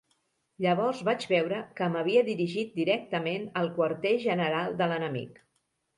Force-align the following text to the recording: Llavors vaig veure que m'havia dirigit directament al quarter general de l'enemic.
Llavors 0.65 1.01
vaig 1.09 1.25
veure 1.33 1.59
que 1.81 1.89
m'havia 1.95 2.25
dirigit 2.31 2.73
directament 2.81 3.45
al 3.63 3.69
quarter 3.77 4.15
general 4.29 4.77
de 4.81 4.93
l'enemic. 4.95 5.39